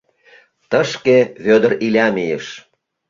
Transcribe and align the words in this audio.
Тышке 0.69 1.17
Вӧдыр 1.45 1.71
Иля 1.85 2.07
мийыш. 2.15 2.45